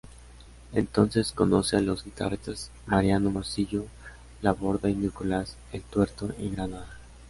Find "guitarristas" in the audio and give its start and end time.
2.03-2.71